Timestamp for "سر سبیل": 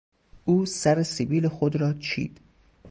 0.65-1.47